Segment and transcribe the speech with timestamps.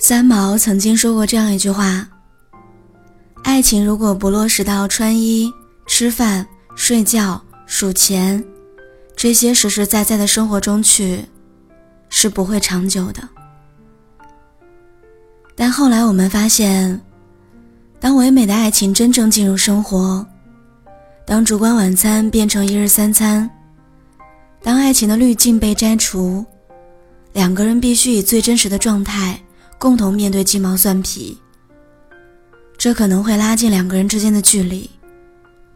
[0.00, 2.08] 三毛曾经说过这样一句话
[3.42, 5.52] ：“爱情如果不落实到穿衣、
[5.88, 8.42] 吃饭、睡觉、数钱
[9.16, 11.24] 这些实实在在的生活中去，
[12.08, 13.28] 是不会长久的。”
[15.56, 17.00] 但后来我们发现，
[17.98, 20.24] 当唯美的爱情真正进入生活，
[21.26, 23.50] 当烛光晚餐变成一日三餐，
[24.62, 26.46] 当爱情的滤镜被摘除，
[27.32, 29.36] 两个人必须以最真实的状态。
[29.78, 31.38] 共同面对鸡毛蒜皮，
[32.76, 34.90] 这可能会拉近两个人之间的距离，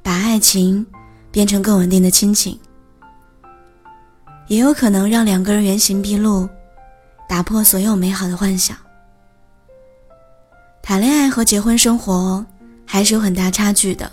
[0.02, 0.84] 把爱情
[1.30, 2.59] 变成更稳定的亲情，
[4.48, 6.48] 也有可能让两个人原形毕露，
[7.29, 8.77] 打破所有美好的幻想。
[10.82, 12.45] 谈恋爱和结婚生活
[12.84, 14.10] 还是有很大差距的。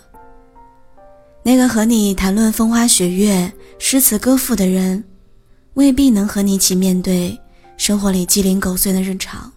[1.42, 5.04] 那个和你谈论风花雪月、诗词歌赋的人，
[5.74, 7.36] 未必能和你一起面对
[7.76, 9.52] 生活里鸡零狗碎的日常。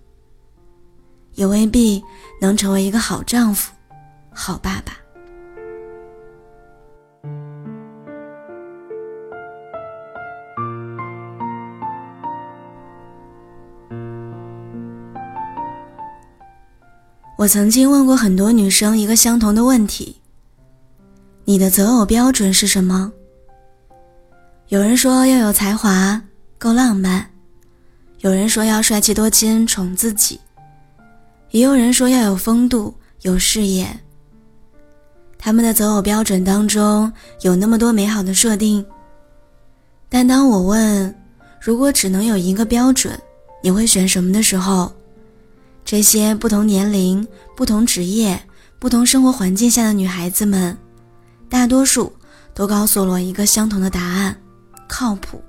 [1.35, 2.03] 也未必
[2.41, 3.73] 能成为一个好丈夫、
[4.31, 4.93] 好爸爸。
[17.39, 20.21] 我曾经问过很多女生一个相同的问题：
[21.45, 23.13] 你的择偶标准是什么？
[24.69, 26.23] 有人说要有才华，
[26.57, 27.21] 够浪漫；
[28.21, 30.41] 有人说要帅气多金，宠自己。
[31.53, 33.87] 也有人说要有风度、有事业。
[35.39, 38.85] 他们的择偶标准当中有那么多美好的设定，
[40.09, 41.15] 但当我问
[41.61, 43.19] 如果只能有一个标准，
[43.63, 44.93] 你会选什么的时候，
[45.85, 48.41] 这些不同年龄、不同职业、
[48.79, 50.77] 不同生活环境下的女孩子们，
[51.51, 52.13] 大多数
[52.55, 54.35] 都告诉了我一个相同的答案：
[54.89, 55.43] 靠谱。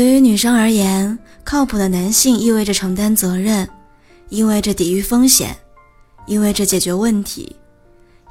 [0.00, 3.68] 对于女生而言，靠谱的男性意味着承担责任，
[4.30, 5.54] 意味着抵御风险，
[6.24, 7.54] 意味着解决问题，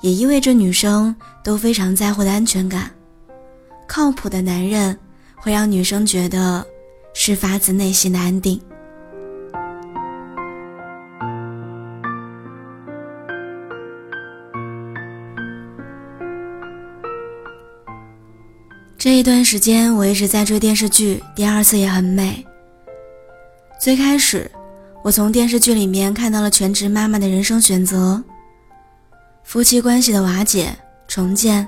[0.01, 2.89] 也意味着女生都非常在乎的安全感。
[3.87, 4.97] 靠谱的男人
[5.35, 6.65] 会让女生觉得
[7.13, 8.59] 是发自内心的安定。
[18.99, 22.45] 这一段时间，我一直在追电视剧，第二次也很美。
[23.79, 24.51] 最开始，
[25.01, 28.21] 我从电视剧里面看到了全职妈妈的人生选择，
[29.45, 30.75] 夫妻关系的瓦解、
[31.07, 31.65] 重建。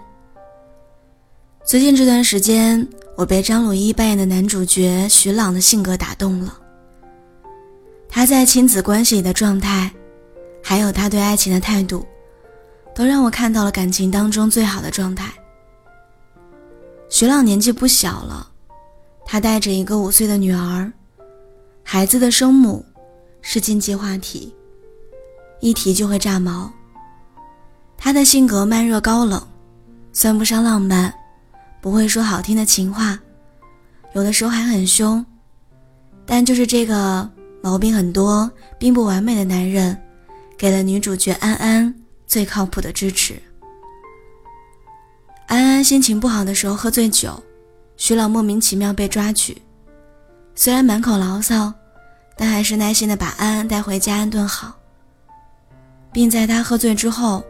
[1.63, 6.57] 最近这段时间，我被张鲁一扮演的男主角徐朗的性格打动了。
[8.09, 9.89] 他在亲子关系里的状态，
[10.61, 12.05] 还有他对爱情的态度，
[12.93, 15.31] 都让我看到了感情当中最好的状态。
[17.11, 18.49] 徐浪年纪不小了，
[19.25, 20.89] 他带着一个五岁的女儿，
[21.83, 22.85] 孩子的生母
[23.41, 24.55] 是禁忌话题，
[25.59, 26.71] 一提就会炸毛。
[27.97, 29.45] 他的性格慢热高冷，
[30.13, 31.13] 算不上浪漫，
[31.81, 33.19] 不会说好听的情话，
[34.15, 35.23] 有的时候还很凶。
[36.25, 37.29] 但就是这个
[37.61, 40.01] 毛病很多、并不完美的男人，
[40.57, 41.93] 给了女主角安安
[42.25, 43.35] 最靠谱的支持。
[45.51, 47.37] 安安心情不好的时候喝醉酒，
[47.97, 49.61] 徐朗莫名其妙被抓去。
[50.55, 51.73] 虽然满口牢骚，
[52.37, 54.73] 但还是耐心的把安安带回家安顿好，
[56.13, 57.43] 并在他喝醉之后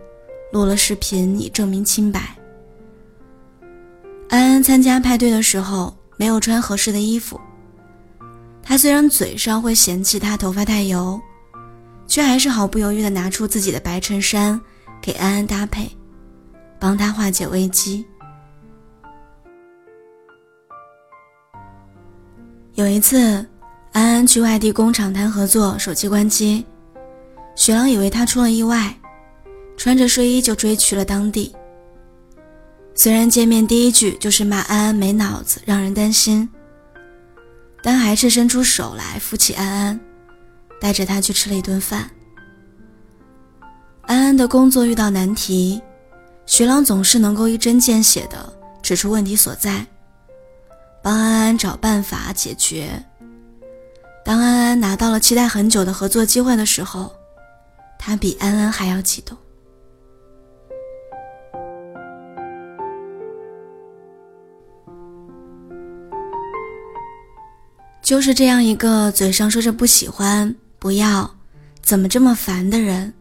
[0.52, 2.36] 录了视频以证明清白。
[4.30, 7.40] 安安参加派对的时候没有穿合适的衣服，
[8.64, 11.22] 他虽然嘴上会嫌弃他头发太油，
[12.08, 14.60] 却还是毫不犹豫的拿出自己的白衬衫
[15.00, 15.88] 给安安搭配。
[16.82, 18.04] 帮他化解危机。
[22.74, 23.46] 有一次，
[23.92, 26.66] 安安去外地工厂谈合作，手机关机，
[27.56, 28.98] 雪狼以为他出了意外，
[29.78, 31.56] 穿着睡衣就追去了当地。
[32.96, 36.50] 虽然见面第一句就是骂安安没脑子，让人担心，
[37.84, 40.00] 但还是伸出手来扶起安安，
[40.80, 42.10] 带着他去吃了一顿饭。
[44.04, 45.80] 安安的工作遇到难题。
[46.52, 48.52] 徐朗总是能够一针见血地
[48.84, 49.86] 指出问题所在，
[51.02, 53.02] 帮安安找办法解决。
[54.26, 57.10] 当安安拿到了期待很久的合作机会的时候，
[57.98, 59.38] 他比安安还要激动。
[68.02, 71.34] 就是这样一个嘴上说着不喜欢、不要、
[71.82, 73.14] 怎么这么烦的人。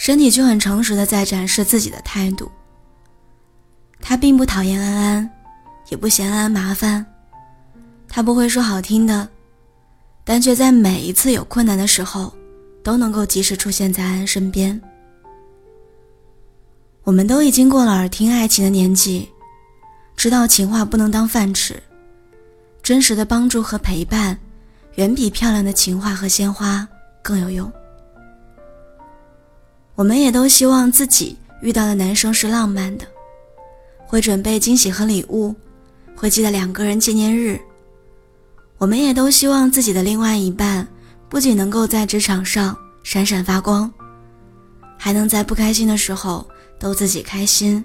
[0.00, 2.50] 身体却很诚实的在展示自己的态度。
[4.00, 5.30] 他并不讨厌安安，
[5.90, 7.04] 也不嫌安安麻烦，
[8.08, 9.28] 他不会说好听的，
[10.24, 12.34] 但却在每一次有困难的时候，
[12.82, 14.80] 都能够及时出现在安安身边。
[17.02, 19.28] 我们都已经过了耳听爱情的年纪，
[20.16, 21.78] 知道情话不能当饭吃，
[22.82, 24.38] 真实的帮助和陪伴，
[24.94, 26.88] 远比漂亮的情话和鲜花
[27.22, 27.70] 更有用。
[29.94, 33.06] 我们也都希望自己遇到的男生是浪漫的，
[34.06, 35.54] 会准备惊喜和礼物，
[36.16, 37.60] 会记得两个人纪念日。
[38.78, 40.86] 我们也都希望自己的另外一半
[41.28, 43.92] 不仅能够在职场上闪闪发光，
[44.96, 46.48] 还能在不开心的时候
[46.78, 47.84] 逗自己开心。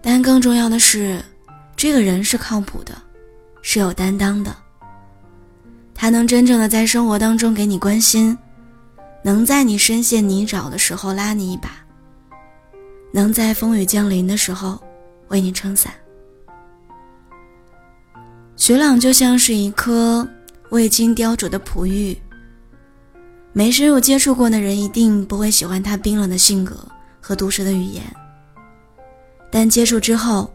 [0.00, 1.24] 但更重要的是，
[1.76, 2.92] 这个人是靠谱的，
[3.62, 4.52] 是有担当的。
[5.94, 8.36] 他能真正的在生活当中给你关心，
[9.22, 11.70] 能在你深陷泥沼的时候拉你一把，
[13.12, 14.82] 能在风雨降临的时候
[15.28, 15.92] 为你撑伞。
[18.56, 20.26] 徐朗就像是一颗
[20.70, 22.16] 未经雕琢的璞玉，
[23.52, 26.76] 没深入接触过的人一定不会喜欢他冰冷的性格
[27.20, 28.02] 和毒舌的语言。
[29.50, 30.52] 但接触之后，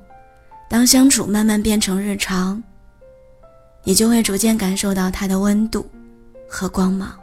[0.69, 2.61] 当相处慢慢变成日常，
[3.83, 5.89] 你就会逐渐感受到他的温度
[6.49, 7.17] 和光芒。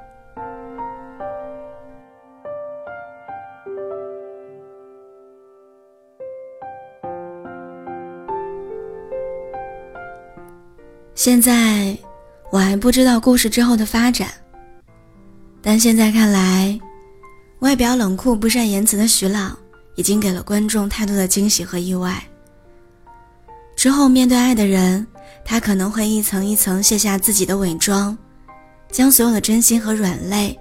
[11.15, 11.97] 现在
[12.51, 14.29] 我还不知道故事之后的发展，
[15.63, 16.79] 但现在看来，
[17.61, 19.57] 外表冷酷不善言辞的徐朗
[19.95, 22.23] 已经给了观众太多的惊喜和意外。
[23.77, 25.07] 之后面对爱的人，
[25.45, 28.17] 他可能会一层一层卸下自己的伪装，
[28.91, 30.59] 将所有的真心和软肋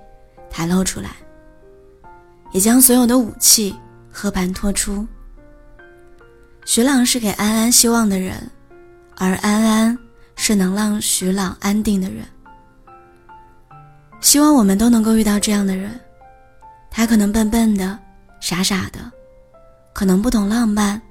[0.51, 1.09] 袒露出来，
[2.51, 3.75] 也将所有的武器
[4.11, 5.05] 和盘托出。
[6.63, 8.49] 徐朗是给安安希望的人，
[9.17, 9.97] 而安安。
[10.35, 12.25] 是能让徐朗安定的人。
[14.21, 15.99] 希望我们都能够遇到这样的人。
[16.89, 17.99] 他可能笨笨的、
[18.39, 18.99] 傻傻的，
[19.93, 21.01] 可能不懂浪漫、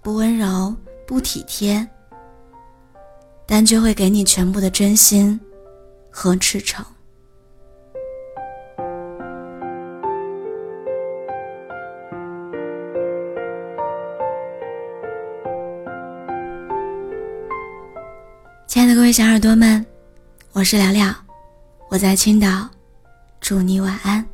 [0.00, 0.74] 不温柔、
[1.06, 1.86] 不体贴，
[3.44, 5.38] 但却会给你全部的真心
[6.10, 6.84] 和赤诚。
[19.14, 19.86] 小耳朵们，
[20.50, 21.14] 我是聊聊，
[21.88, 22.68] 我在青岛，
[23.40, 24.26] 祝你晚安。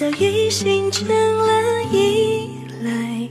[0.00, 2.48] 早已形成了依
[2.82, 3.28] 赖，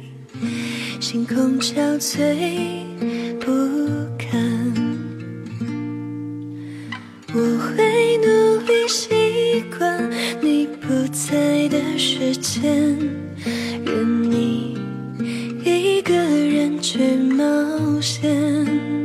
[0.99, 2.85] 星空憔悴
[3.39, 3.49] 不
[4.19, 4.71] 堪。
[7.33, 10.11] 我会努力习惯
[10.41, 12.71] 你不在的时间，
[13.83, 14.77] 任你
[15.65, 18.98] 一个人去冒险。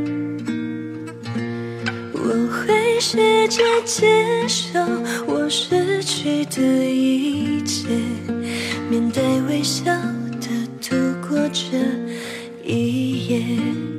[3.06, 4.80] 试着接受
[5.26, 7.86] 我失去的一切，
[8.88, 9.92] 面带微笑
[10.40, 10.48] 的
[10.80, 10.96] 度
[11.28, 11.76] 过这
[12.64, 13.93] 一夜。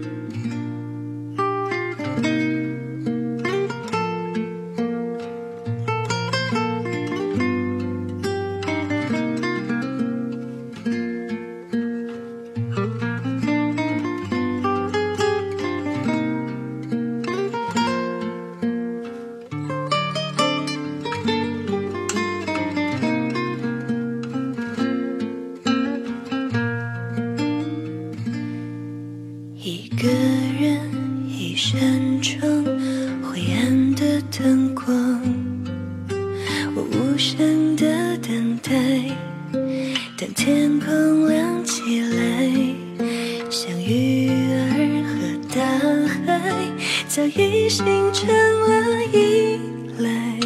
[47.07, 49.59] 早已形成了依
[49.99, 50.39] 赖，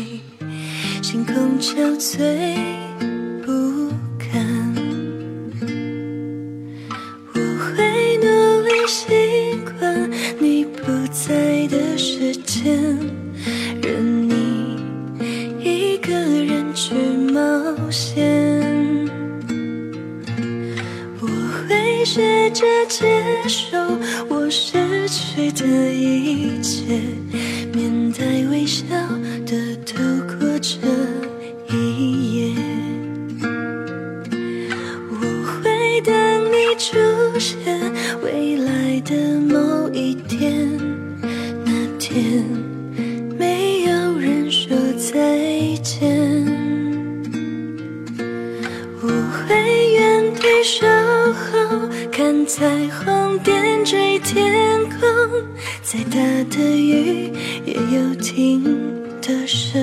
[1.01, 2.56] 星空憔悴
[3.44, 4.75] 不堪。
[7.34, 8.27] 我会努
[8.68, 12.98] 力习惯你不在的时间，
[13.82, 14.77] 任你
[15.60, 16.94] 一个人去
[17.34, 19.10] 冒险。
[21.22, 21.27] 我
[21.68, 23.77] 会学着接受
[24.29, 24.50] 我
[25.09, 26.83] 去的一切，
[27.73, 28.85] 面带微笑
[29.43, 29.95] 的度
[30.27, 30.77] 过这
[31.73, 32.55] 一夜。
[35.09, 36.13] 我会等
[36.45, 36.95] 你出
[37.39, 37.57] 现，
[38.23, 40.69] 未来的某一天，
[41.65, 42.45] 那天
[43.37, 46.45] 没有人说再见。
[49.01, 50.85] 我会原地守
[51.33, 51.89] 候，
[52.19, 54.99] 看彩虹点缀天空，
[55.81, 56.19] 再大
[56.53, 57.31] 的雨
[57.63, 58.61] 也有停
[59.21, 59.78] 的时。